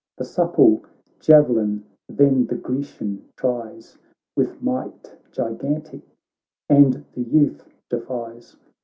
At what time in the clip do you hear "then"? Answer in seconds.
2.09-2.47